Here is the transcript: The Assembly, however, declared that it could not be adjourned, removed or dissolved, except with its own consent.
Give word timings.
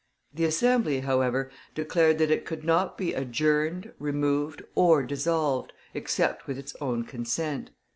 The 0.33 0.45
Assembly, 0.45 1.01
however, 1.01 1.51
declared 1.75 2.17
that 2.17 2.31
it 2.31 2.43
could 2.43 2.63
not 2.63 2.97
be 2.97 3.13
adjourned, 3.13 3.93
removed 3.99 4.63
or 4.73 5.03
dissolved, 5.03 5.73
except 5.93 6.47
with 6.47 6.57
its 6.57 6.75
own 6.81 7.03
consent. 7.03 7.69